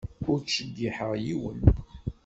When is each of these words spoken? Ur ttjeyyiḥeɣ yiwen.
Ur 0.31 0.37
ttjeyyiḥeɣ 0.41 1.11
yiwen. 1.23 1.61